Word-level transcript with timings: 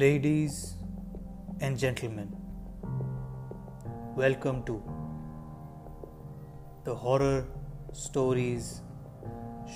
Ladies 0.00 0.76
and 1.60 1.76
gentlemen, 1.76 2.28
welcome 4.16 4.62
to 4.64 4.76
the 6.84 6.94
Horror 6.94 7.40
Stories 7.94 8.68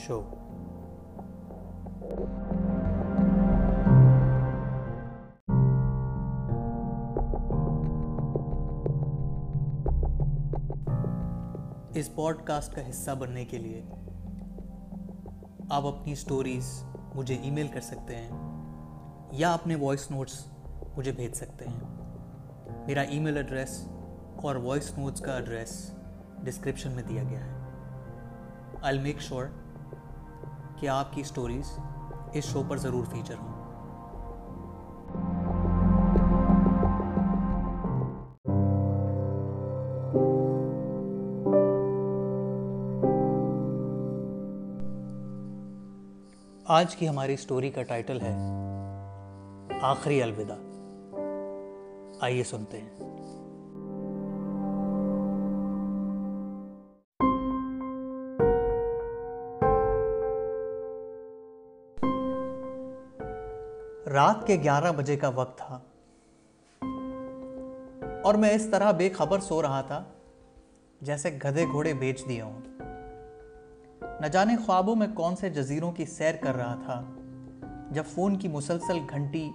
Show. 0.04 0.20
اس 11.94 12.14
podcast 12.14 12.74
کا 12.74 12.88
حصہ 12.88 13.10
بننے 13.18 13.44
کے 13.44 13.58
لیے 13.58 13.82
آپ 15.70 15.86
اپنی 15.86 16.14
سٹوریز 16.14 16.72
مجھے 17.14 17.34
ای 17.34 17.50
میل 17.50 17.68
کر 17.68 17.80
سکتے 17.80 18.16
ہیں 18.16 18.53
یا 19.36 19.52
اپنے 19.52 19.74
وائس 19.74 20.10
نوٹس 20.10 20.46
مجھے 20.96 21.12
بھیج 21.12 21.34
سکتے 21.34 21.64
ہیں۔ 21.64 21.80
میرا 22.86 23.00
ای 23.00 23.18
میل 23.18 23.36
ایڈریس 23.36 23.88
اور 24.42 24.56
وائس 24.56 24.98
نوٹس 24.98 25.20
کا 25.20 25.34
ایڈریس 25.34 25.94
ڈسکرپشن 26.38 26.92
میں 26.92 27.02
دیا 27.02 27.22
گیا 27.22 27.44
ہے۔ 27.44 27.52
آئی 28.82 28.98
میک 28.98 29.20
شیور 29.20 29.46
کہ 30.76 30.88
آپ 30.88 31.12
کی 31.12 31.22
سٹوریز 31.22 31.78
اس 32.32 32.44
شو 32.44 32.62
پر 32.68 32.76
ضرور 32.76 33.04
فیچر 33.04 33.34
ہوں۔ 33.42 33.54
آج 46.64 46.96
کی 46.96 47.08
ہماری 47.08 47.36
سٹوری 47.36 47.70
کا 47.70 47.82
ٹائٹل 47.82 48.20
ہے 48.20 48.63
آخری 49.84 50.22
الوداع۔ 50.22 50.56
آئیے 52.20 52.44
سنتے 52.44 52.78
ہیں۔ 52.78 52.90
رات 64.08 64.46
کے 64.46 64.56
گیارہ 64.56 64.92
بجے 64.96 65.16
کا 65.16 65.28
وقت 65.28 65.58
تھا۔ 65.58 65.78
اور 68.22 68.34
میں 68.34 68.50
اس 68.50 68.66
طرح 68.70 68.90
بے 68.90 69.10
خبر 69.10 69.40
سو 69.40 69.62
رہا 69.62 69.80
تھا 69.80 70.04
جیسے 71.00 71.38
گدے 71.44 71.64
گھوڑے 71.64 71.92
بیچ 71.92 72.28
دیے 72.28 72.40
ہوں۔ 72.40 72.60
نہ 74.20 74.26
جانے 74.26 74.56
خوابوں 74.66 74.96
میں 74.96 75.08
کون 75.14 75.36
سے 75.36 75.50
جزیروں 75.50 75.92
کی 75.92 76.04
سیر 76.04 76.34
کر 76.40 76.56
رہا 76.56 76.74
تھا 76.84 77.04
جب 77.90 78.02
فون 78.14 78.38
کی 78.38 78.48
مسلسل 78.48 78.98
گھنٹی 79.10 79.50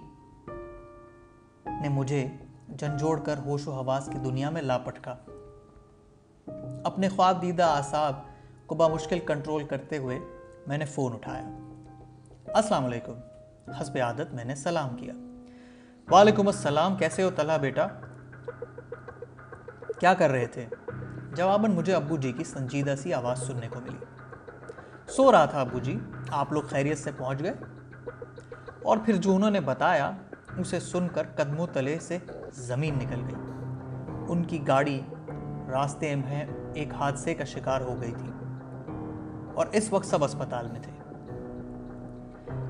نے 1.80 1.88
مجھے 1.88 2.28
جھنجھوڑ 2.78 3.20
کر 3.20 3.38
ہوش 3.38 3.68
و 3.68 3.72
حواس 3.72 4.08
کی 4.12 4.18
دنیا 4.18 4.50
میں 4.50 4.62
لاپٹکا 4.62 5.14
اپنے 6.84 7.08
خواب 7.08 7.42
دیدہ 7.42 7.62
آساب 7.62 8.12
کو 8.66 8.74
بامشکل 8.74 9.18
کنٹرول 9.18 9.64
کرتے 9.64 9.98
ہوئے 9.98 10.18
میں 10.66 10.78
نے 10.78 10.84
فون 10.84 11.12
اٹھایا۔ 11.12 11.44
السلام 12.54 12.84
علیکم۔ 12.84 13.14
حسب 13.80 13.98
عادت 14.02 14.34
میں 14.34 14.44
نے 14.44 14.54
سلام 14.54 14.96
کیا۔ 14.96 15.14
وعلیکم 16.10 16.46
السلام، 16.46 16.96
کیسے 16.96 17.22
ہو 17.22 17.30
طلحہ 17.36 17.58
بیٹا؟ 17.58 17.86
کیا 20.00 20.14
کر 20.14 20.30
رہے 20.30 20.46
تھے؟ 20.46 20.66
جواباً 21.34 21.72
مجھے 21.72 21.94
ابو 21.94 22.16
جی 22.16 22.32
کی 22.32 22.44
سنجیدہ 22.44 22.94
سی 22.98 23.14
آواز 23.14 23.38
سننے 23.38 23.68
کو 23.68 23.80
ملی۔ 23.80 24.04
سو 25.08 25.32
رہا 25.32 25.44
تھا 25.44 25.60
ابو 25.60 25.78
جی 25.78 25.98
آپ 26.30 26.52
لوگ 26.52 26.62
خیریت 26.62 26.98
سے 26.98 27.10
پہنچ 27.16 27.42
گئے؟ 27.42 27.52
اور 28.82 28.98
پھر 29.04 29.16
جو 29.16 29.34
انہوں 29.34 29.50
نے 29.50 29.60
بتایا 29.60 30.10
اسے 30.58 30.80
سن 30.80 31.06
کر 31.08 31.26
قدموں 31.36 31.66
تلے 31.72 31.98
سے 31.98 32.18
زمین 32.54 32.94
نکل 32.98 33.20
گئی۔ 33.20 33.34
ان 34.28 34.44
کی 34.44 34.58
گاڑی 34.68 35.00
راستے 35.70 36.14
میں 36.14 36.44
ایک 36.74 36.94
حادثے 36.94 37.34
کا 37.34 37.44
شکار 37.44 37.80
ہو 37.80 38.00
گئی 38.00 38.12
تھی 38.18 38.30
اور 39.54 39.66
اس 39.72 39.92
وقت 39.92 40.06
سب 40.06 40.24
اسپتال 40.24 40.68
میں 40.72 40.80
تھے۔ 40.80 40.92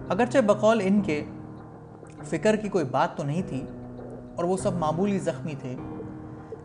اگرچہ 0.09 0.39
بقول 0.39 0.81
ان 0.85 1.01
کے 1.01 1.25
فکر 2.25 2.57
کی 2.57 2.69
کوئی 2.69 2.85
بات 2.85 3.17
تو 3.17 3.23
نہیں 3.23 3.43
تھی 3.49 3.65
اور 4.37 4.45
وہ 4.45 4.57
سب 4.57 4.75
معمولی 4.75 5.19
زخمی 5.19 5.55
تھے، 5.59 5.77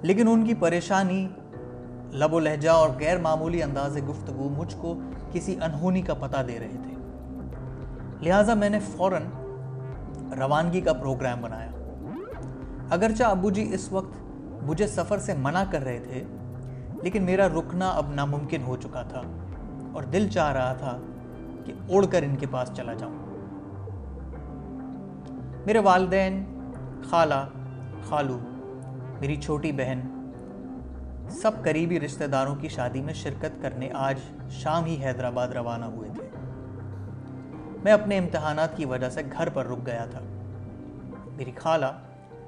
لیکن 0.01 0.28
ان 0.28 0.45
کی 0.45 0.53
پریشانی 0.53 1.28
لب 2.11 2.34
و 2.34 2.40
لہجہ 2.40 2.69
اور 2.69 2.90
غیر 3.00 3.17
معمولی 3.17 3.63
انداز 3.63 3.97
گفتگو 4.09 4.50
مجھ 4.50 4.75
کو 4.81 5.00
کسی 5.31 5.56
انہونی 5.56 6.01
کا 6.01 6.13
پتہ 6.13 6.38
دے 6.47 6.59
رہے 6.59 6.78
تھے۔ 6.84 6.95
لہٰذا 8.22 8.53
میں 8.53 8.69
نے 8.69 8.79
فوراً 8.79 9.23
روانگی 10.31 10.81
کا 10.81 10.94
پروگرام 10.94 11.41
بنایا۔ 11.41 11.69
اگرچہ 12.90 13.24
ابو 13.24 13.50
جی 13.50 13.74
اس 13.74 13.91
وقت 13.91 14.18
مجھے 14.63 14.88
سفر 14.88 15.19
سے 15.19 15.34
منع 15.34 15.63
کر 15.72 15.84
رہے 15.84 16.00
تھے، 16.00 16.24
لیکن 17.03 17.24
میرا 17.24 17.47
رکنا 17.47 17.90
اب 17.90 18.13
ناممکن 18.13 18.64
ہو 18.64 18.75
چکا 18.75 19.02
تھا 19.02 19.22
اور 19.94 20.03
دل 20.03 20.28
چاہ 20.28 20.53
رہا 20.53 20.74
تھا 20.74 20.97
کہ 21.66 21.74
اڑ 21.90 22.06
کر 22.06 22.24
ان 22.24 22.35
کے 22.35 22.46
پاس 22.52 22.72
چلا 22.74 22.94
جاؤں۔ 22.94 23.14
میرے 25.66 25.80
والدین، 25.80 26.44
خالہ، 27.09 27.47
خالو، 28.09 28.40
میری 29.19 29.35
چھوٹی 29.35 29.72
بہن، 29.72 30.02
سب 31.30 31.52
قریبی 31.64 32.00
رشتہ 32.00 32.24
داروں 32.24 32.56
کی 32.56 32.68
شادی 32.68 33.02
میں 33.02 33.14
شرکت 33.14 33.62
کرنے 33.62 33.90
آج 33.94 34.19
شام 34.50 34.85
ہی 34.85 35.06
حیدرآباد 35.06 35.47
روانہ 35.47 35.85
ہوئے 35.85 36.09
تھے۔ 36.14 36.34
میں 37.85 37.94
اپنے 37.94 38.18
امتحانات 38.18 38.78
کی 38.78 38.85
وجہ 38.85 39.09
سے 39.09 39.22
گھر 39.31 39.50
پر 39.50 39.66
رک 39.66 39.85
گیا 39.85 40.06
تھا۔ 40.06 40.19
میری 41.38 41.51
خالہ 41.56 41.85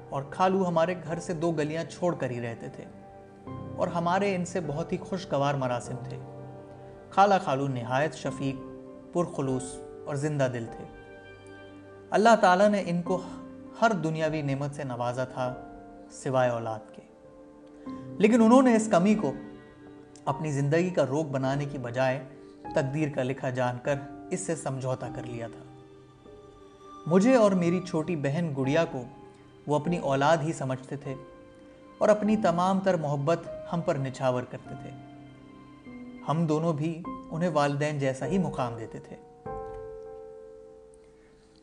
اور 0.08 0.22
خالو 0.30 0.68
ہمارے 0.68 0.94
گھر 1.04 1.18
سے 1.18 1.32
دو 1.32 1.52
گلیاں 1.52 1.84
چھوڑ 1.84 2.14
کر 2.14 2.30
ہی 2.30 2.40
رہتے 2.40 2.68
تھے 2.68 2.84
اور 3.76 3.88
ہمارے 3.88 4.34
ان 4.34 4.44
سے 4.44 4.60
بہت 4.66 4.92
ہی 4.92 4.96
خوشگوار 4.96 5.54
مراسم 5.54 5.94
تھے۔ 6.08 6.18
خالہ 7.10 7.34
خالو 7.44 7.68
نہایت 7.68 8.14
شفیق، 8.14 8.62
پرخلوص 9.14 9.62
اور 10.06 10.14
زندہ 10.14 10.48
دل 10.52 10.66
تھے۔ 10.76 10.84
اللہ 12.10 12.36
تعالیٰ 12.40 12.68
نے 12.68 12.82
ان 12.86 13.02
کو 13.02 13.22
ہر 13.82 13.90
دنیاوی 13.90 14.42
نعمت 14.42 14.74
سے 14.74 14.84
نوازا 14.84 15.24
تھا 15.24 15.54
سوائے 16.10 16.50
اولاد 16.50 16.94
کے۔ 16.94 17.02
لیکن 18.18 18.42
انہوں 18.42 18.62
نے 18.62 18.76
اس 18.76 18.88
کمی 18.92 19.14
کو 19.14 19.32
اپنی 20.24 20.50
زندگی 20.50 20.90
کا 20.90 21.06
روک 21.06 21.26
بنانے 21.26 21.64
کی 21.64 21.78
بجائے 21.78 22.24
تقدیر 22.62 23.08
کا 23.14 23.22
لکھا 23.22 23.50
جان 23.50 23.76
کر 23.82 23.94
اس 24.30 24.40
سے 24.40 24.56
سمجھوتا 24.56 25.08
کر 25.16 25.22
لیا 25.22 25.48
تھا۔ 25.48 25.64
مجھے 27.06 27.34
اور 27.34 27.52
میری 27.52 27.80
چھوٹی 27.80 28.16
بہن 28.16 28.52
گڑیا 28.56 28.84
کو 28.84 29.02
وہ 29.66 29.76
اپنی 29.76 29.98
اولاد 29.98 30.36
ہی 30.42 30.52
سمجھتے 30.52 30.96
تھے 30.96 31.14
اور 31.98 32.08
اپنی 32.08 32.36
تمام 32.36 32.80
تر 32.80 32.94
محبت 32.94 33.38
ہم 33.72 33.80
پر 33.80 33.94
نچھاور 33.94 34.42
کرتے 34.42 34.74
تھے۔ 34.82 34.90
ہم 36.28 36.46
دونوں 36.46 36.72
بھی 36.72 37.02
انہیں 37.30 37.50
والدین 37.50 37.98
جیسا 37.98 38.26
ہی 38.26 38.38
مقام 38.38 38.76
دیتے 38.76 38.98
تھے۔ 38.98 39.16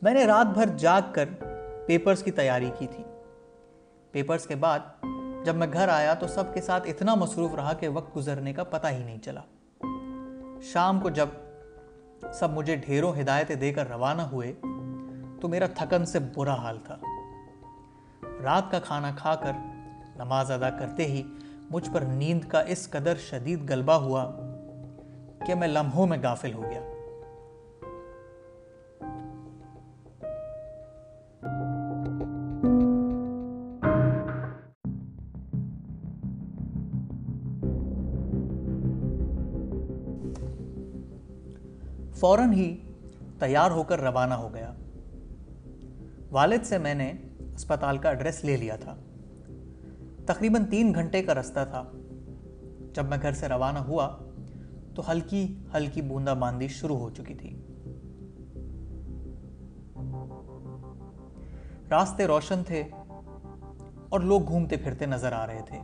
میں 0.01 0.13
نے 0.13 0.25
رات 0.25 0.45
بھر 0.45 0.65
جاگ 0.77 1.01
کر 1.11 1.29
پیپرز 1.87 2.23
کی 2.23 2.31
تیاری 2.31 2.71
کی 2.79 2.87
تھی۔ 2.87 3.03
پیپرز 4.11 4.47
کے 4.47 4.55
بعد 4.55 4.79
جب 5.43 5.55
میں 5.55 5.67
گھر 5.73 5.87
آیا 5.87 6.13
تو 6.13 6.27
سب 6.27 6.43
کے 6.53 6.61
ساتھ 6.61 6.87
اتنا 6.87 7.15
مصروف 7.15 7.55
رہا 7.55 7.73
کہ 7.73 7.87
وقت 7.87 8.15
گزرنے 8.15 8.53
کا 8.53 8.63
پتہ 8.63 8.87
ہی 8.87 9.03
نہیں 9.03 9.17
چلا۔ 9.17 9.41
شام 10.61 10.99
کو 10.99 11.09
جب 11.09 11.27
سب 12.33 12.49
مجھے 12.51 12.75
ڈھیروں 12.75 13.13
ہدایتیں 13.21 13.55
دے 13.55 13.73
کر 13.73 13.89
روانہ 13.89 14.21
ہوئے، 14.21 14.53
تو 15.41 15.47
میرا 15.47 15.65
تھکن 15.75 16.05
سے 16.05 16.19
برا 16.19 16.53
حال 16.53 16.77
تھا۔ 16.83 16.97
رات 18.43 18.71
کا 18.71 18.79
کھانا 18.79 19.11
کھا 19.15 19.35
کر، 19.35 19.51
نماز 20.15 20.51
ادا 20.51 20.69
کرتے 20.69 21.05
ہی 21.05 21.23
مجھ 21.69 21.89
پر 21.93 22.01
نیند 22.01 22.43
کا 22.43 22.61
اس 22.61 22.89
قدر 22.89 23.15
شدید 23.15 23.71
غلبہ 23.71 23.93
ہوا 23.93 24.31
کہ 25.47 25.55
میں 25.55 25.67
لمحوں 25.67 26.07
میں 26.07 26.17
غافل 26.23 26.53
ہو 26.53 26.61
گیا۔ 26.61 26.81
فوراً 42.25 42.53
ہی 42.53 42.91
تیار 43.39 43.71
ہو 43.71 43.83
کر 43.83 44.01
روانہ 44.01 44.33
ہو 44.33 44.53
گیا۔ 44.53 44.73
والد 46.31 46.57
سے 46.63 46.77
میں 46.77 46.93
نے 46.93 47.13
اسپتال 47.53 47.97
کا 47.97 48.09
ایڈریس 48.09 48.43
لے 48.43 48.57
لیا 48.57 48.75
تھا۔ 48.75 48.95
تقریباً 50.25 50.65
تین 50.65 50.93
گھنٹے 50.93 51.23
کا 51.23 51.33
رستہ 51.33 51.59
تھا۔ 51.69 51.91
جب 52.93 53.05
میں 53.05 53.17
گھر 53.21 53.31
سے 53.31 53.47
روانہ 53.47 53.79
ہوا 53.79 54.17
تو 54.95 55.11
ہلکی 55.11 55.55
ہلکی 55.73 56.01
بوندا 56.01 56.33
باندی 56.33 56.67
شروع 56.67 56.97
ہو 56.97 57.09
چکی 57.09 57.33
تھی۔ 57.33 57.61
راستے 61.89 62.27
روشن 62.27 62.63
تھے 62.67 62.83
اور 64.09 64.19
لوگ 64.19 64.47
گھومتے 64.47 64.77
پھرتے 64.77 65.05
نظر 65.05 65.31
آ 65.31 65.47
رہے 65.47 65.61
تھے۔ 65.65 65.79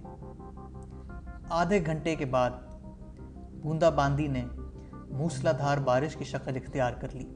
آدھے 1.50 1.86
گھنٹے 1.86 2.16
کے 2.16 2.26
بعد 2.26 2.50
بوندا 3.62 3.90
باندی 3.90 4.28
نے 4.28 4.46
موسلا 5.12 5.52
دھار 5.52 5.78
بارش 5.78 6.16
کی 6.16 6.24
شکل 6.24 6.56
اختیار 6.56 6.94
کر 6.94 7.08
لی۔ 7.14 7.36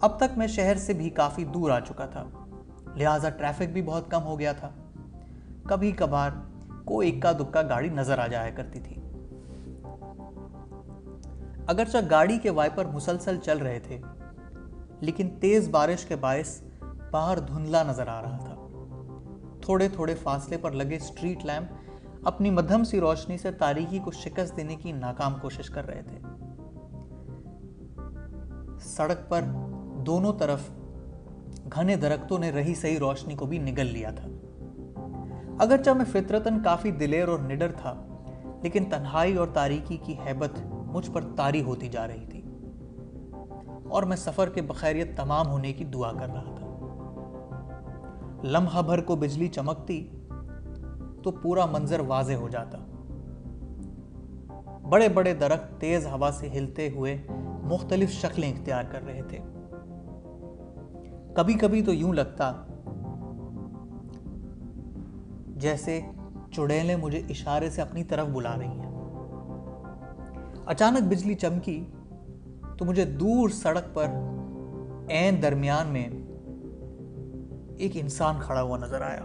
اب 0.00 0.16
تک 0.16 0.38
میں 0.38 0.46
شہر 0.46 0.76
سے 0.76 0.92
بھی 0.92 1.10
کافی 1.10 1.44
دور 1.44 1.70
آ 1.70 1.80
چکا 1.80 2.06
تھا۔ 2.06 2.24
لہٰذا 2.96 3.28
ٹریفک 3.28 3.72
بھی 3.72 3.82
بہت 3.82 4.10
کم 4.10 4.22
ہو 4.22 4.38
گیا 4.38 4.52
تھا۔ 4.52 4.70
کبھی 5.62 5.92
کبھار 5.92 6.30
کوئی 6.84 7.16
اکا 7.16 7.32
دکا 7.32 7.62
گاڑی 7.62 7.88
نظر 7.88 8.18
آ 8.18 8.26
جایا 8.26 8.50
کرتی 8.50 8.80
تھی۔ 8.80 8.96
اگرچہ 11.66 11.98
گاڑی 12.10 12.38
کے 12.38 12.50
وائپر 12.50 12.84
مسلسل 12.84 13.38
چل 13.40 13.58
رہے 13.58 13.78
تھے، 13.78 13.98
لیکن 15.00 15.30
تیز 15.40 15.68
بارش 15.68 16.04
کے 16.04 16.16
باعث 16.16 16.62
باہر 17.10 17.38
دھندلا 17.38 17.82
نظر 17.82 18.08
آ 18.08 18.22
رہا 18.22 18.36
تھا۔ 18.36 18.54
تھوڑے 19.60 19.88
تھوڑے 19.88 20.14
فاصلے 20.14 20.56
پر 20.56 20.70
لگے 20.70 20.98
سٹریٹ 20.98 21.44
لیمپ 21.44 21.68
اپنی 22.24 22.50
مدھم 22.50 22.84
سی 22.84 23.00
روشنی 23.00 23.38
سے 23.38 23.52
تاریخی 23.52 23.98
کو 23.98 24.10
شکست 24.10 24.56
دینے 24.56 24.76
کی 24.76 24.92
ناکام 24.92 25.34
کوشش 25.40 25.70
کر 25.70 25.86
رہے 25.86 26.02
تھے۔ 26.02 26.18
سڑک 28.80 29.28
پر 29.28 29.40
دونوں 30.06 30.32
طرف 30.38 30.60
گھنے 31.74 31.96
درختوں 31.96 32.38
نے 32.38 32.50
رہی 32.50 32.74
صحیح 32.74 32.98
روشنی 32.98 33.34
کو 33.34 33.46
بھی 33.46 33.58
نگل 33.58 33.86
لیا 33.86 34.10
تھا۔ 34.10 34.28
اگرچہ 35.58 35.90
میں 35.90 36.04
فطرتن 36.04 36.62
کافی 36.62 36.90
دلیر 36.90 37.28
اور 37.28 37.38
نڈر 37.38 37.72
تھا، 37.72 38.06
لیکن 38.62 38.84
تنہائی 38.84 39.36
اور 39.36 39.46
تاریکی 39.46 39.96
کی 39.96 40.14
حیبت 40.26 40.50
مجھ 40.72 41.10
پر 41.10 41.24
تاری 41.36 41.62
ہوتی 41.62 41.88
جا 41.88 42.08
رہی 42.08 42.26
تھی۔ 42.26 42.42
اور 43.88 44.02
میں 44.02 44.16
سفر 44.16 44.48
کے 44.48 44.62
بخیریت 44.62 45.16
تمام 45.16 45.46
ہونے 45.48 45.72
کی 45.72 45.84
دعا 45.84 46.12
کر 46.12 46.26
رہا 46.26 46.54
تھا۔ 46.56 46.68
لمحہ 48.44 48.82
بھر 48.82 49.00
کو 49.00 49.16
بجلی 49.16 49.48
چمکتی 49.48 50.08
تو 51.22 51.30
پورا 51.30 51.66
منظر 51.66 52.00
واضح 52.00 52.32
ہو 52.32 52.48
جاتا۔ 52.48 52.78
بڑے 54.88 55.08
بڑے 55.08 55.34
درخت 55.34 55.80
تیز 55.80 56.06
ہوا 56.06 56.30
سے 56.34 56.48
ہلتے 56.48 56.88
ہوئے 56.90 57.26
مختلف 57.62 58.10
شکلیں 58.10 58.52
اختیار 58.52 58.84
کر 58.90 59.04
رہے 59.04 59.20
تھے۔ 59.28 59.38
کبھی 61.34 61.54
کبھی 61.54 61.82
تو 61.82 61.92
یوں 61.94 62.12
لگتا 62.12 62.52
جیسے 65.48 66.00
چڑیلیں 66.52 66.96
مجھے 66.96 67.22
اشارے 67.28 67.70
سے 67.70 67.82
اپنی 67.82 68.04
طرف 68.04 68.26
بلا 68.26 68.58
رہی 68.58 68.66
ہیں۔ 68.66 68.92
اچانک 70.66 71.02
بجلی 71.08 71.34
چمکی 71.34 71.84
تو 72.78 72.84
مجھے 72.84 73.04
دور 73.04 73.48
سڑک 73.48 73.94
پر 73.94 74.06
این 75.08 75.42
درمیان 75.42 75.86
میں 75.86 76.08
ایک 77.76 77.92
انسان 77.94 78.34
کھڑا 78.40 78.62
ہوا 78.62 78.78
نظر 78.78 79.02
آیا۔ 79.02 79.24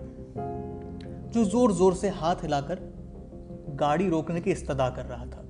جو 1.31 1.43
زور 1.43 1.69
زور 1.69 1.93
سے 1.93 2.09
ہاتھ 2.09 2.45
ہلا 2.45 2.61
کر 2.61 2.79
گاڑی 3.79 4.09
روکنے 4.09 4.41
کی 4.41 4.51
استدا 4.51 4.89
کر 4.89 5.07
رہا 5.09 5.25
تھا۔ 5.31 5.41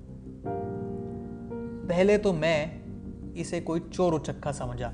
پہلے 1.87 2.17
تو 2.17 2.33
میں 2.33 2.65
اسے 3.35 3.61
کوئی 3.61 3.81
چور 3.91 4.13
و 4.13 4.17
چکا 4.17 4.51
سمجھا 4.51 4.91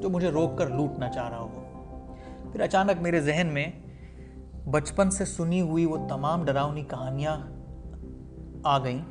جو 0.00 0.10
مجھے 0.10 0.30
روک 0.30 0.58
کر 0.58 0.68
لوٹنا 0.68 1.08
چاہ 1.08 1.28
رہا 1.28 1.40
ہو۔ 1.40 1.62
پھر 2.52 2.60
اچانک 2.60 3.02
میرے 3.02 3.20
ذہن 3.20 3.46
میں 3.52 3.66
بچپن 4.70 5.10
سے 5.10 5.24
سنی 5.24 5.60
ہوئی 5.60 5.84
وہ 5.84 6.08
تمام 6.08 6.44
ڈراؤنی 6.44 6.82
کہانیاں 6.82 7.36
آ 8.62 8.78
گئیں، 8.78 9.02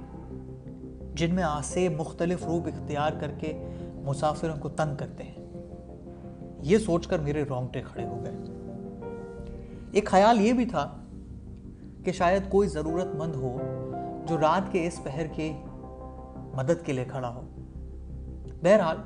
جن 1.15 1.35
میں 1.35 1.43
آسے 1.43 1.89
مختلف 1.89 2.45
روپ 2.45 2.67
اختیار 2.67 3.11
کر 3.19 3.31
کے 3.39 3.69
مسافروں 3.95 4.55
کو 4.59 4.69
تنگ 4.69 4.95
کرتے 4.95 5.23
ہیں۔ 5.23 5.35
یہ 6.61 6.77
سوچ 6.77 7.07
کر 7.07 7.19
میرے 7.19 7.43
رونگٹے 7.49 7.81
کھڑے 7.81 8.05
ہو 8.05 8.23
گئے۔ 8.25 8.58
ایک 9.91 10.05
خیال 10.05 10.41
یہ 10.41 10.53
بھی 10.53 10.65
تھا 10.65 10.97
کہ 12.03 12.11
شاید 12.11 12.49
کوئی 12.49 12.67
ضرورت 12.67 13.15
مند 13.15 13.35
ہو 13.35 13.57
جو 14.27 14.37
رات 14.37 14.71
کے 14.71 14.87
اس 14.87 15.03
پہر 15.03 15.27
کے 15.35 15.51
مدد 16.53 16.85
کے 16.85 16.93
لیے 16.93 17.05
کھڑا 17.05 17.35
ہو۔ 17.35 17.41
بہرحال، 18.63 18.97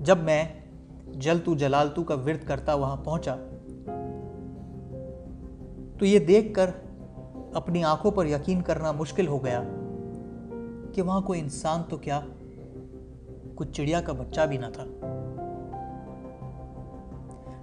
جب 0.00 0.18
میں 0.18 0.44
جلتو 1.14 1.54
جلالتو 1.54 2.02
کا 2.02 2.14
ورد 2.14 2.46
کرتا 2.46 2.74
وہاں 2.74 2.96
پہنچا، 2.96 3.36
تو 5.98 6.06
یہ 6.06 6.18
دیکھ 6.18 6.54
کر 6.54 6.70
اپنی 7.54 7.84
آنکھوں 7.84 8.10
پر 8.10 8.26
یقین 8.26 8.62
کرنا 8.62 8.92
مشکل 8.92 9.26
ہو 9.26 9.44
گیا 9.44 9.62
کہ 10.92 11.02
وہاں 11.02 11.20
کوئی 11.20 11.40
انسان 11.40 11.82
تو 11.88 11.96
کیا 11.96 12.20
کچھ 13.54 13.72
چڑیا 13.72 14.00
کا 14.00 14.12
بچہ 14.12 14.40
بھی 14.48 14.56
نہ 14.56 14.66
تھا۔ 14.72 14.84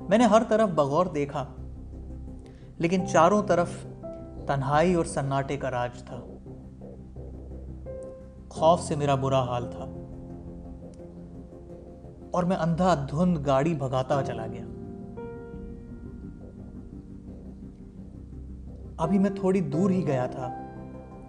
میں 0.09 0.17
نے 0.17 0.25
ہر 0.25 0.41
طرف 0.47 0.69
بغور 0.69 1.05
دیکھا، 1.05 1.45
لیکن 2.77 3.07
چاروں 3.07 3.43
طرف 3.43 3.69
تنہائی 4.47 4.93
اور 4.93 5.05
سناٹے 5.05 5.57
کا 5.57 5.71
راج 5.71 6.03
تھا۔ 6.03 6.25
خوف 8.49 8.81
سے 8.81 8.95
میرا 8.95 9.15
برا 9.15 9.43
حال 9.43 9.71
تھا۔ 9.71 9.85
اور 12.31 12.43
میں 12.43 12.55
اندھا 12.55 13.05
دھند 13.11 13.37
گاڑی 13.45 13.73
بھگاتا 13.73 14.21
چلا 14.23 14.47
گیا۔ 14.47 14.65
ابھی 18.97 19.19
میں 19.19 19.29
تھوڑی 19.29 19.61
دور 19.61 19.91
ہی 19.91 20.07
گیا 20.07 20.25
تھا 20.25 20.47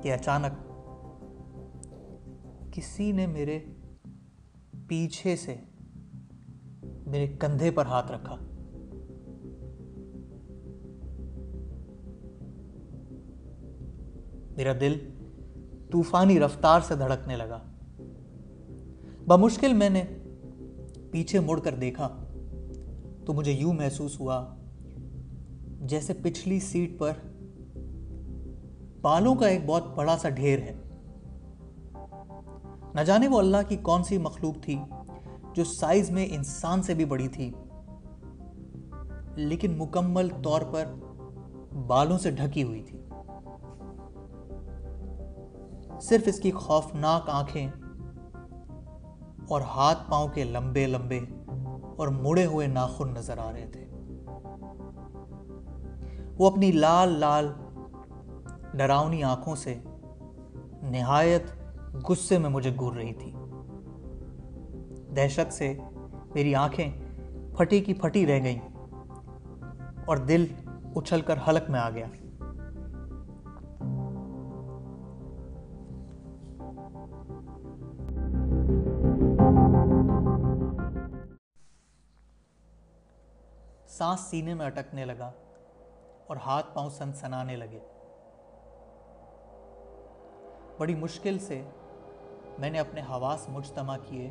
کہ 0.03 0.12
اچانک 0.12 0.71
کسی 2.73 3.12
نے 3.12 3.27
میرے 3.27 3.59
پیچھے 4.88 5.37
سے 5.37 5.56
میرے 7.06 7.27
کندھے 7.27 7.71
پر 7.71 7.87
ہاتھ 7.87 8.12
رکھا۔ 8.12 8.37
میرا 14.56 14.73
دل 14.81 14.99
طوفانی 15.91 16.38
رفتار 16.41 16.81
سے 16.81 16.94
دھڑکنے 16.94 17.37
لگا۔ 17.37 17.58
بمشکل 19.26 19.73
میں 19.73 19.91
نے 19.91 20.02
پیچھے 21.11 21.41
مڑ 21.41 21.61
کر 21.61 21.75
دیکھا 21.75 22.08
تو 23.26 23.32
مجھے 23.32 23.52
یوں 23.52 23.73
محسوس 23.73 24.20
ہوا 24.20 24.55
جیسے 25.81 26.12
پچھلی 26.23 26.61
سیٹ 26.61 26.99
پر 26.99 27.12
بالوں 29.00 29.35
کا 29.35 29.47
ایک 29.47 29.61
بہت 29.67 29.94
بڑا 29.94 30.17
سا 30.19 30.29
ڈھیر 30.29 30.58
ہے۔ 30.58 30.75
نہ 32.94 33.00
جانے 33.00 33.29
وہ 33.29 33.38
اللہ 33.38 33.69
کی 33.69 33.76
کون 33.76 34.03
سی 34.03 34.19
مخلوق 34.19 34.62
تھی 34.62 34.79
جو 35.55 35.64
سائز 35.64 36.11
میں 36.11 36.26
انسان 36.31 36.82
سے 36.82 36.94
بھی 36.94 37.05
بڑی 37.05 37.29
تھی، 37.29 37.50
لیکن 39.37 39.76
مکمل 39.79 40.29
طور 40.43 40.61
پر 40.61 40.85
بالوں 41.87 42.19
سے 42.19 42.31
ڈھکی 42.31 42.62
ہوئی 42.62 42.82
تھی۔ 42.82 42.99
صرف 46.00 46.23
اس 46.26 46.41
کی 46.41 46.50
خوفناک 46.50 47.31
آنکھیں 47.31 47.69
اور 49.48 49.60
ہاتھ 49.60 50.10
پاؤں 50.10 50.29
کے 50.29 50.44
لمبے 50.44 50.86
لمبے 50.86 51.20
اور 51.96 52.08
مڑے 52.08 52.46
ہوئے 52.46 52.67
ناخن 52.67 53.15
نظر 53.15 53.39
آ 53.39 53.53
رہے 53.53 53.67
تھے۔ 53.72 53.86
وہ 56.39 56.51
اپنی 56.51 56.72
لال 56.72 57.08
لال 57.08 57.53
ڈراؤنی 58.74 59.22
آنکھوں 59.22 59.56
سے 59.56 59.74
نہایت 60.82 61.43
غصے 62.08 62.39
میں 62.39 62.51
مجھے 62.51 62.70
گر 62.81 62.93
رہی 62.93 63.15
تھی۔ 63.15 63.32
دہشت 65.17 65.53
سے 65.53 65.79
میری 66.34 66.55
آنکھیں 66.55 66.91
پھٹی 67.56 67.81
کی 67.81 67.94
پھٹی 67.94 68.27
رہ 68.27 68.43
گئیں 68.43 68.58
اور 70.05 70.17
دل 70.17 70.46
اچھل 70.96 71.20
کر 71.20 71.39
حلق 71.48 71.70
میں 71.70 71.81
آ 71.81 71.91
گیا۔ 71.91 72.06
سانس 84.00 84.20
سینے 84.20 84.54
میں 84.54 84.66
اٹکنے 84.66 85.04
لگا 85.04 85.32
اور 86.26 86.36
ہاتھ 86.36 86.66
پاؤں 86.74 86.90
سن 86.90 87.12
سنانے 87.12 87.56
لگے۔ 87.56 87.78
بڑی 90.78 90.94
مشکل 90.94 91.38
سے 91.38 91.62
میں 92.58 92.70
نے 92.70 92.80
اپنے 92.80 93.00
حواس 93.00 93.48
مجتمع 93.48 93.96
کیے 94.08 94.30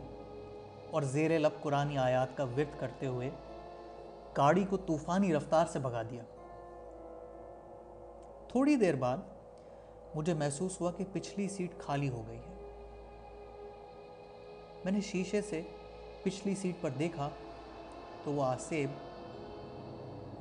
اور 0.91 1.01
زیر 1.01 1.39
لب 1.39 1.61
قرآن 1.61 1.97
آیات 1.97 2.37
کا 2.37 2.43
ورد 2.43 2.79
کرتے 2.79 3.05
ہوئے 3.05 3.29
گاڑی 4.37 4.63
کو 4.69 4.77
طوفانی 4.77 5.33
رفتار 5.33 5.65
سے 5.65 5.79
بھگا 5.79 6.01
دیا۔ 6.01 6.23
تھوڑی 8.47 8.75
دیر 8.75 8.95
بعد 8.95 9.17
مجھے 10.15 10.33
محسوس 10.33 10.81
ہوا 10.81 10.91
کہ 10.91 11.03
پچھلی 11.13 11.47
سیٹ 11.47 11.79
خالی 11.79 12.09
ہو 12.09 12.23
گئی 12.27 12.39
ہے۔ 12.39 12.81
میں 14.83 14.91
نے 14.91 15.01
شیشے 15.01 15.41
سے 15.41 15.61
پچھلی 16.23 16.55
سیٹ 16.55 16.75
پر 16.81 16.89
دیکھا 16.89 17.29
تو 18.23 18.31
وہ 18.31 18.43
آسیب 18.43 18.89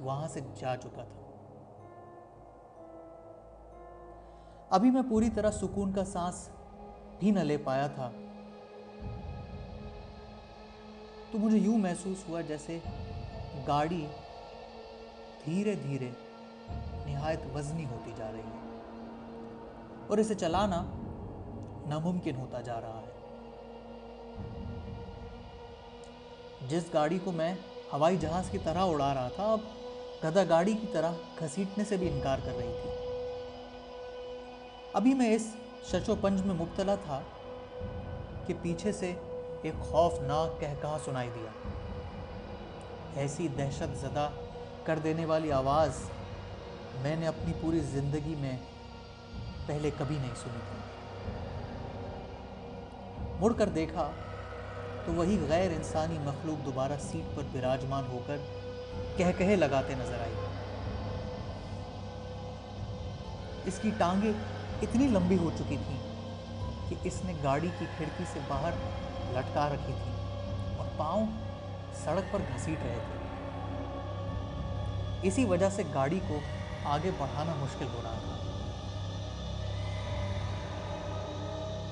وہاں 0.00 0.28
سے 0.28 0.40
جا 0.61 0.76
چکا 0.76 1.02
تھا۔ 1.02 1.14
ابھی 4.71 4.90
میں 4.90 5.02
پوری 5.11 5.31
طرح 5.31 5.50
سکون 5.50 5.93
کا 5.93 6.05
سانس 6.05 6.49
بھی 7.19 7.31
نہ 7.31 7.40
لے 7.40 7.57
پایا 7.57 7.87
تھا۔ 7.87 8.11
تو 11.33 11.38
مجھے 11.38 11.59
یوں 11.59 11.78
محسوس 11.78 12.28
ہوا 12.28 12.40
جیسے 12.40 12.78
گاڑی 13.67 14.07
دھیرے 15.45 15.75
دھیرے 15.75 16.11
نہایت 17.07 17.40
وزنی 17.55 17.85
ہوتی 17.85 18.12
جا 18.17 18.33
رہی 18.33 18.40
ہے 18.40 18.81
اور 20.09 20.19
اسے 20.19 20.35
چلانا 20.35 20.85
ناممکن 21.87 22.37
ہوتا 22.37 22.61
جا 22.61 22.81
رہا 22.81 23.00
ہے۔ 23.00 23.14
جس 26.69 26.85
گاڑی 26.95 27.19
کو 27.25 27.33
میں 27.33 27.55
ہوائی 27.93 28.17
جہاز 28.17 28.50
کی 28.50 28.59
طرح 28.59 28.83
اڑا 28.83 29.14
رہا 29.14 29.28
تھا، 29.28 29.52
اب 29.52 29.59
گدا 30.25 30.43
گاڑی 30.49 30.73
کی 30.73 30.87
طرح 30.93 31.13
گھسیٹنے 31.41 31.85
سے 31.85 31.97
بھی 31.97 32.09
انکار 32.09 32.39
کر 32.45 32.53
رہی 32.57 32.73
تھی۔ 32.83 32.91
ابھی 34.93 35.15
میں 35.15 35.35
اس 35.35 35.47
شچو 35.91 36.15
پنج 36.21 36.43
میں 36.43 36.55
مبتلا 36.55 36.95
تھا 36.95 37.21
کہ 38.47 38.55
پیچھے 38.63 38.93
سے 38.93 39.15
ایک 39.63 39.75
خوفناک 39.81 40.61
کہہ 40.61 40.97
سنائی 41.05 41.31
دیا۔ 41.35 41.51
ایسی 43.17 43.49
دہشت 43.49 43.97
زدہ 44.01 44.31
کر 44.85 44.99
دینے 44.99 45.25
والی 45.25 45.53
آواز 45.53 45.91
میں 47.03 47.17
نے 47.17 47.27
اپنی 47.27 47.53
پوری 47.61 47.81
زندگی 47.81 48.35
میں 48.39 48.57
پہلے 49.67 49.91
کبھی 49.99 50.17
نہیں 50.17 50.35
سنی 50.43 50.61
تھی۔ 50.69 50.79
مڑ 53.41 53.53
کر 53.53 53.69
دیکھا 53.69 54.11
تو 55.05 55.13
وہی 55.13 55.39
غیر 55.49 55.71
انسانی 55.71 56.19
مخلوق 56.19 56.67
دوبارہ 56.67 56.93
سیٹ 57.01 57.37
پر 57.37 57.43
براجمان 57.53 58.05
ہو 58.09 58.19
کر 58.27 58.37
کہہ 59.19 59.33
کہے 59.39 59.57
لگاتے 59.57 59.95
نظر 59.99 60.21
آئی 60.21 60.35
اس 63.65 63.79
کی 63.83 63.91
ٹانگیں 63.99 64.33
اتنی 64.83 65.07
لمبی 65.07 65.39
ہو 65.39 65.51
چکی 65.59 65.77
تھیں 65.87 65.97
کہ 66.89 66.97
اس 67.03 67.25
نے 67.25 67.33
گاڑی 67.43 67.69
کی 67.79 67.87
کھڑکی 67.97 68.25
سے 68.33 68.41
باہر 68.49 68.73
لٹکا 69.33 69.69
رکھی 69.69 69.93
تھی 70.03 70.13
اور 70.77 70.87
پاؤں 70.97 71.27
سڑک 72.05 72.33
پر 72.33 72.39
گھسیٹ 72.55 72.85
رہے 72.85 72.99
تھے۔ 73.07 73.17
اسی 75.29 75.45
وجہ 75.45 75.71
سے 75.71 75.83
گاڑی 75.95 76.21
کو 76.29 76.39
آگے 76.85 77.11
بڑھانا 77.19 77.55
مشکل 77.59 77.87
ہو 77.95 78.01
رہا 78.05 78.19
تھا۔ 78.23 78.37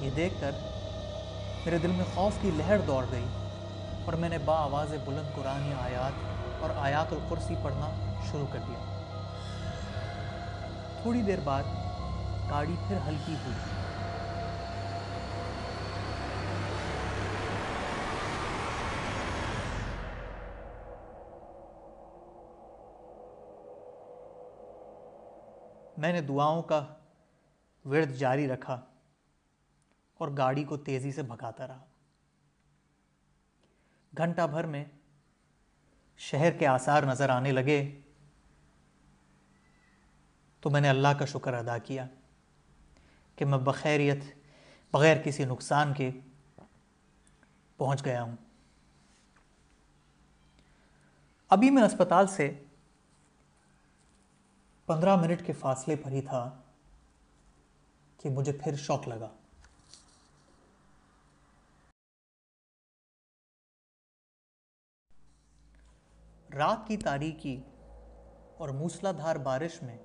یہ 0.01 0.11
دیکھ 0.17 0.35
کر 0.41 0.53
میرے 1.65 1.79
دل 1.79 1.91
میں 1.91 2.05
خوف 2.15 2.33
کی 2.43 2.51
لہر 2.57 2.79
دوڑ 2.87 3.05
گئی 3.11 3.27
اور 4.05 4.13
میں 4.13 4.29
نے 4.29 4.39
با 4.39 4.57
آواز 4.63 4.95
بلند 5.05 5.37
قرآن 5.37 5.73
آیات 5.81 6.36
اور 6.61 6.71
آیات 6.77 7.13
القرسی 7.13 7.55
پڑھنا 7.63 7.91
شروع 8.31 8.47
کر 8.53 8.59
دیا۔ 8.69 8.79
تھوڑی 11.03 11.23
دیر 11.23 11.39
بعد 11.45 11.63
گاڑی 12.51 12.77
پھر 12.89 12.97
ہلکی 13.09 13.35
ہوئی۔ 13.35 13.57
میں 25.97 26.13
نے 26.13 26.21
دعاؤں 26.21 26.63
کا 26.63 26.87
ورد 27.85 28.15
جاری 28.15 28.49
رکھا 28.49 28.81
اور 30.19 30.29
گاڑی 30.37 30.65
کو 30.65 30.77
تیزی 30.77 31.13
سے 31.13 31.23
بھگاتا 31.23 31.67
رہا۔ 31.67 31.85
گھنٹہ 34.17 34.43
بھر 34.43 34.65
میں 34.65 34.85
شہر 36.17 36.51
کے 36.51 36.67
آثار 36.67 37.03
نظر 37.03 37.29
آنے 37.29 37.53
لگے 37.53 38.01
تو 40.61 40.71
میں 40.71 40.81
نے 40.81 40.89
اللہ 40.89 41.09
کا 41.09 41.25
شکر 41.25 41.55
ادا 41.55 41.79
کیا 41.79 42.07
کہ 43.37 43.45
میں 43.45 43.59
بخیریت، 43.59 44.25
بغیر 44.93 45.17
کسی 45.25 45.45
نقصان 45.45 45.95
کے 45.95 46.11
پہنچ 47.77 48.05
گیا 48.05 48.23
ہوں۔ 48.23 48.37
ابھی 51.49 51.71
میں 51.71 51.83
اسپتال 51.83 52.27
سے 52.27 52.65
پندرہ 54.87 55.17
منٹ 55.17 55.47
کے 55.47 55.53
فاصلے 55.53 55.97
پر 55.97 56.11
ہی 56.11 56.21
تھا 56.21 56.63
کہ 58.23 58.31
مجھے 58.31 58.53
پھر 58.53 58.77
شوق 58.77 59.09
لگا۔ 59.09 59.36
رات 66.59 66.89
کی 66.89 66.97
تاریکی 66.97 67.61
اور 68.57 68.69
موسلا 68.69 69.13
دھار 69.13 69.37
بارش 69.37 69.83
میں 69.83 69.99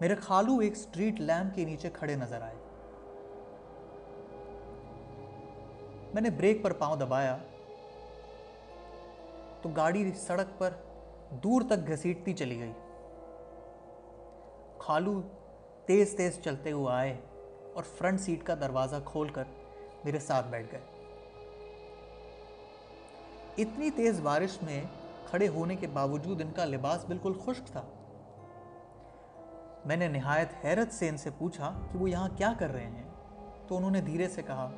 میرے 0.00 0.14
خالو 0.14 0.58
ایک 0.58 0.76
سٹریٹ 0.76 1.20
لیمپ 1.20 1.54
کے 1.54 1.64
نیچے 1.64 1.90
کھڑے 1.92 2.14
نظر 2.14 2.42
آئے۔ 2.42 2.54
میں 6.14 6.22
نے 6.22 6.30
بریک 6.30 6.62
پر 6.62 6.72
پاؤں 6.72 6.96
دبایا 6.96 7.36
تو 9.62 9.68
گاڑی 9.68 10.12
سڑک 10.12 10.58
پر 10.58 10.70
دور 11.30 11.62
تک 11.62 11.88
گھسیٹتی 11.88 12.32
چلی 12.32 12.58
گئی۔ 12.60 12.72
خالو 14.78 15.22
تیز 15.86 16.14
تیز 16.16 16.38
چلتے 16.44 16.72
ہوئے 16.72 16.94
آئے 16.94 17.20
اور 17.74 17.82
فرنٹ 17.82 18.20
سیٹ 18.20 18.42
کا 18.42 18.54
دروازہ 18.54 18.96
کھول 19.04 19.28
کر 19.28 19.44
میرے 20.04 20.18
ساتھ 20.18 20.46
بیٹھ 20.46 20.72
گئے۔ 20.72 20.80
اتنی 23.58 23.90
تیز 23.90 24.20
بارش 24.20 24.62
میں 24.62 24.84
کھڑے 25.26 25.48
ہونے 25.48 25.76
کے 25.76 25.86
باوجود 25.86 26.40
ان 26.40 26.52
کا 26.52 26.64
لباس 26.64 27.04
بالکل 27.04 27.32
خشک 27.44 27.66
تھا۔ 27.66 27.82
میں 29.84 29.96
نے 29.96 30.08
نہایت 30.08 30.48
حیرت 30.64 30.92
سے 30.92 31.08
ان 31.08 31.16
سے 31.16 31.30
پوچھا 31.38 31.80
کہ 31.92 31.98
وہ 31.98 32.10
یہاں 32.10 32.28
کیا 32.36 32.52
کر 32.58 32.72
رہے 32.72 32.86
ہیں۔ 32.86 33.02
تو 33.68 33.76
انہوں 33.76 33.90
نے 33.90 34.00
دھیرے 34.00 34.28
سے 34.28 34.42
کہا، 34.42 34.70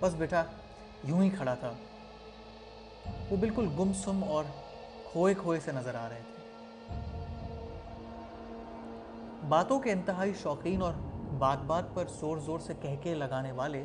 بس 0.00 0.14
بیٹا، 0.14 0.44
یوں 1.04 1.22
ہی 1.22 1.30
کھڑا 1.30 1.54
تھا۔ 1.54 1.72
وہ 3.30 3.36
بالکل 3.36 3.68
گم 3.78 3.92
سم 3.92 4.24
اور 4.24 4.44
کھوئے 5.12 5.34
کھوئے 5.34 5.60
سے 5.60 5.72
نظر 5.72 5.94
آ 5.94 6.08
رہے 6.08 6.20
تھے۔ 6.34 6.42
باتوں 9.48 9.80
کے 9.80 9.92
انتہائی 9.92 10.32
شوقین 10.42 10.82
اور 10.82 10.92
بات 11.38 11.58
بات 11.58 11.84
پر 11.94 12.04
زور 12.08 12.36
زور 12.36 12.58
سے 12.58 12.72
کہہ 12.80 12.96
کے 13.02 13.14
لگانے 13.14 13.52
والے 13.52 13.84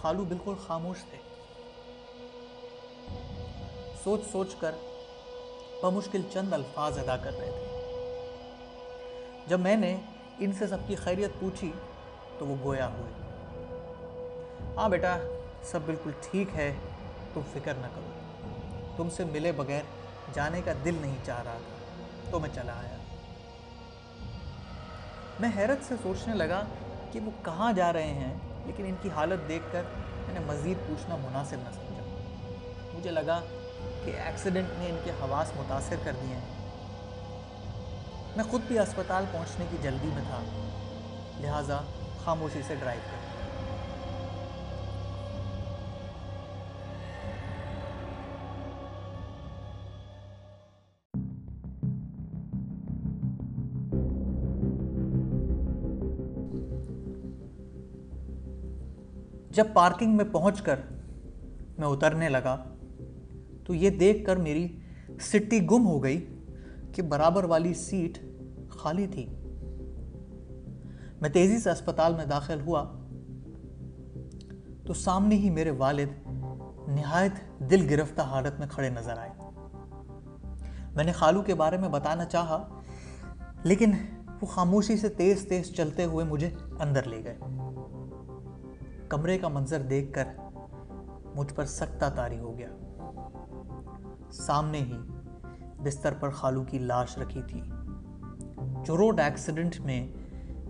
خالو 0.00 0.24
بالکل 0.24 0.54
خاموش 0.66 1.04
تھے۔ 1.04 1.25
سوچ 4.06 4.20
سوچ 4.32 4.54
کر 4.54 4.74
بمشکل 5.82 6.20
چند 6.32 6.52
الفاظ 6.52 6.98
ادا 6.98 7.16
کر 7.16 7.30
رہے 7.38 7.50
تھے۔ 7.50 7.64
جب 9.46 9.60
میں 9.60 9.76
نے 9.76 9.96
ان 10.38 10.52
سے 10.52 10.66
سب 10.66 10.76
کی 10.86 10.94
خیریت 10.94 11.30
پوچھی 11.40 11.72
تو 12.38 12.46
وہ 12.46 12.56
گویا 12.64 12.88
ہوئے۔ 12.88 13.12
ہاں 14.76 14.88
بیٹا، 14.88 15.18
سب 15.62 15.80
بالکل 15.84 16.10
ٹھیک 16.20 16.48
ہے، 16.54 16.74
تم 17.34 17.40
فکر 17.52 17.74
نہ 17.74 17.86
کرو۔ 17.94 18.10
تم 18.96 19.10
سے 19.10 19.24
ملے 19.24 19.52
بغیر 19.52 19.82
جانے 20.32 20.60
کا 20.64 20.72
دل 20.84 20.94
نہیں 21.00 21.16
چاہ 21.24 21.42
رہا 21.42 21.58
تھا، 21.66 22.30
تو 22.30 22.40
میں 22.40 22.50
چلا 22.54 22.72
آیا۔ 22.72 22.96
میں 25.40 25.50
حیرت 25.56 25.88
سے 25.88 25.94
سوچنے 26.02 26.34
لگا 26.34 26.62
کہ 27.12 27.20
وہ 27.20 27.30
کہاں 27.42 27.72
جا 27.72 27.92
رہے 27.92 28.14
ہیں، 28.14 28.34
لیکن 28.66 28.86
ان 28.86 28.94
کی 29.02 29.08
حالت 29.10 29.48
دیکھ 29.48 29.72
کر 29.72 29.82
میں 29.96 30.34
نے 30.34 30.40
مزید 30.46 30.88
پوچھنا 30.88 31.16
مناسب 31.16 31.56
نہ 31.56 31.70
سمجھا۔ 31.74 32.02
مجھے 32.94 33.10
لگا 33.10 33.40
کہ 34.06 34.12
ایکسیڈنٹ 34.24 34.78
نے 34.78 34.88
ان 34.88 34.96
کے 35.04 35.10
حواس 35.10 35.52
متاثر 35.56 35.96
کر 36.04 36.12
دیے 36.22 36.34
ہیں۔ 36.34 36.44
میں 38.36 38.44
خود 38.50 38.60
بھی 38.68 38.78
اسپتال 38.78 39.24
پہنچنے 39.32 39.64
کی 39.70 39.76
جلدی 39.82 40.10
میں 40.14 40.22
تھا، 40.28 40.42
لہٰذا 41.40 41.80
خاموشی 42.24 42.62
سے 42.66 42.74
ڈرائیو 42.74 43.00
کر 43.10 43.24
جب 59.50 59.66
پارکنگ 59.72 60.16
میں 60.16 60.24
پہنچ 60.24 60.60
کر 60.62 60.80
میں 61.78 61.88
اترنے 61.88 62.28
لگا 62.28 62.56
تو 63.66 63.74
یہ 63.74 63.90
دیکھ 63.90 64.24
کر 64.24 64.36
میری 64.36 64.78
سٹی 65.20 65.66
گم 65.70 65.86
ہو 65.86 66.02
گئی 66.02 66.40
کہ 66.92 67.02
برابر 67.02 67.44
والی 67.44 67.74
سیٹ 67.74 68.18
خالی 68.68 69.06
تھی۔ 69.06 69.26
میں 71.20 71.28
تیزی 71.28 71.58
سے 71.58 71.70
اسپتال 71.70 72.14
میں 72.14 72.24
داخل 72.24 72.60
ہوا 72.60 72.84
تو 74.86 74.94
سامنے 74.94 75.34
ہی 75.34 75.50
میرے 75.50 75.70
والد 75.70 76.28
نہایت 76.88 77.32
دل 77.70 77.86
گرفتہ 77.90 78.20
حالت 78.20 78.58
میں 78.58 78.66
کھڑے 78.70 78.88
نظر 78.88 79.18
آئے۔ 79.18 79.30
میں 80.94 81.04
نے 81.04 81.12
خالو 81.12 81.42
کے 81.42 81.54
بارے 81.54 81.76
میں 81.76 81.88
بتانا 81.88 82.24
چاہا، 82.24 82.80
لیکن 83.62 83.92
وہ 84.40 84.46
خاموشی 84.46 84.96
سے 84.96 85.08
تیز 85.08 85.46
تیز 85.48 85.72
چلتے 85.72 86.04
ہوئے 86.04 86.24
مجھے 86.24 86.50
اندر 86.78 87.02
لے 87.02 87.24
گئے۔ 87.24 87.38
کمرے 89.08 89.38
کا 89.38 89.48
منظر 89.48 89.82
دیکھ 89.82 90.12
کر 90.12 90.24
مجھ 91.34 91.54
پر 91.54 91.64
سکتا 91.64 92.08
تاری 92.08 92.38
ہو 92.38 92.58
گیا۔ 92.58 92.68
سامنے 94.30 94.78
ہی 94.78 94.98
بستر 95.82 96.14
پر 96.20 96.30
خالو 96.30 96.64
کی 96.64 96.78
لاش 96.78 97.18
رکھی 97.18 97.42
تھی، 97.42 97.60
جو 98.84 98.96
روڈ 98.96 99.20
ایکسیڈنٹ 99.20 99.80
میں 99.80 100.12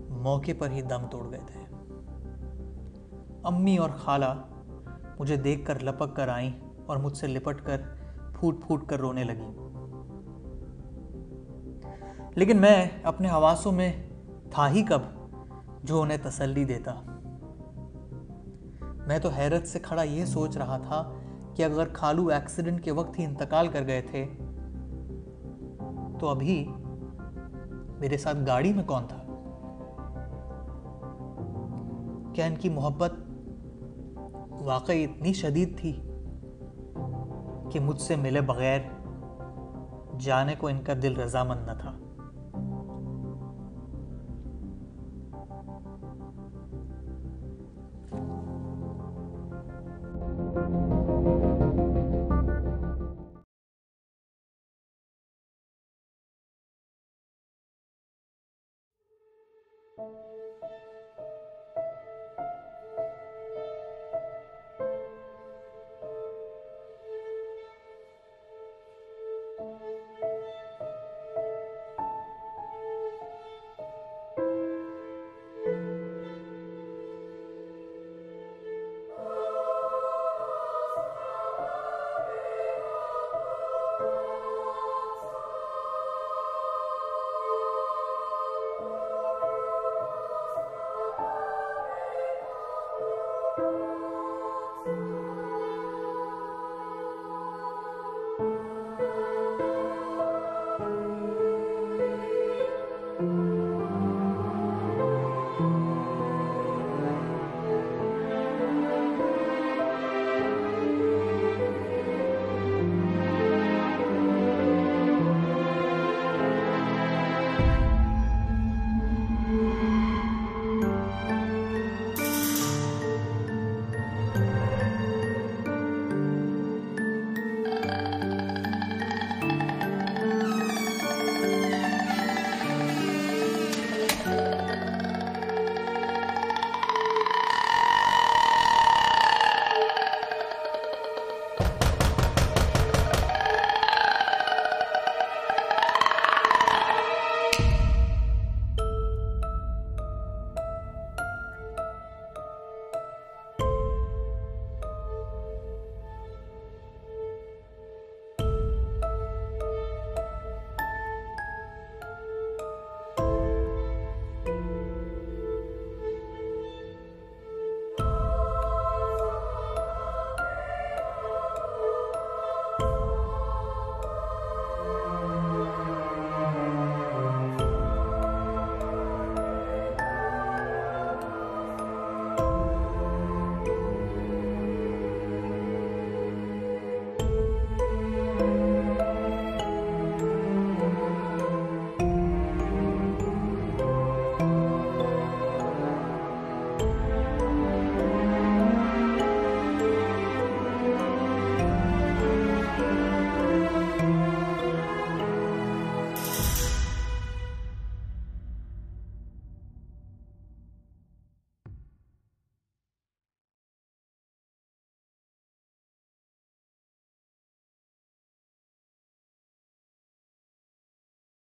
موقع 0.09 0.51
پر 0.59 0.71
ہی 0.71 0.81
دم 0.81 1.05
توڑ 1.11 1.31
گئے 1.31 1.39
تھے۔ 1.47 1.59
امی 3.43 3.77
اور 3.77 3.89
خالہ 3.89 4.45
مجھے 5.19 5.35
دیکھ 5.35 5.65
کر 5.65 5.83
لپک 5.83 6.15
کر 6.15 6.27
آئیں 6.27 6.51
اور 6.85 6.97
مجھ 6.97 7.17
سے 7.17 7.27
لپٹ 7.27 7.61
کر 7.61 7.81
پھوٹ 8.39 8.55
پھوٹ 8.67 8.87
کر 8.87 8.99
رونے 8.99 9.23
لگی 9.23 9.51
لیکن 12.35 12.57
میں 12.57 12.89
اپنے 13.03 13.29
حواسوں 13.29 13.71
میں 13.71 13.93
تھا 14.51 14.69
ہی 14.69 14.83
کب 14.83 15.01
جو 15.83 16.01
انہیں 16.01 16.17
تسلی 16.23 16.65
دیتا۔ 16.65 17.01
میں 19.07 19.19
تو 19.19 19.29
حیرت 19.29 19.67
سے 19.67 19.79
کھڑا 19.79 20.03
یہ 20.03 20.25
سوچ 20.25 20.57
رہا 20.57 20.77
تھا 20.77 21.16
کہ 21.57 21.63
اگر 21.63 21.87
کھالو 21.93 22.27
ایکسیڈنٹ 22.27 22.83
کے 22.83 22.91
وقت 22.91 23.19
ہی 23.19 23.25
انتقال 23.25 23.67
کر 23.67 23.87
گئے 23.87 24.01
تھے، 24.01 24.25
تو 26.19 26.27
ابھی 26.27 26.67
میرے 27.99 28.17
ساتھ 28.17 28.37
گاڑی 28.47 28.73
میں 28.73 28.83
کون 28.83 29.03
تھا؟ 29.07 29.17
کیا 32.33 32.45
ان 32.45 32.55
کی 32.55 32.69
محبت 32.69 33.13
واقعی 34.61 35.03
اتنی 35.03 35.33
شدید 35.33 35.77
تھی 35.77 35.91
کہ 37.71 37.79
مجھ 37.79 38.01
سے 38.01 38.15
ملے 38.15 38.41
بغیر 38.41 38.79
جانے 40.19 40.55
کو 40.55 40.67
ان 40.67 40.81
کا 40.81 40.93
دل 41.03 41.15
رضامند 41.15 41.65
نہ 41.65 41.81
تھا؟ 41.81 41.97